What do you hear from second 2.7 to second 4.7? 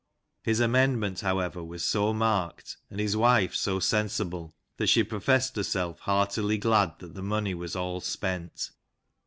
and his wife so sensible,